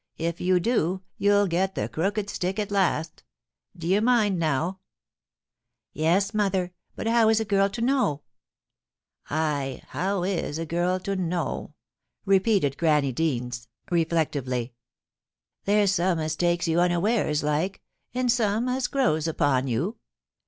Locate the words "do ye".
3.77-3.99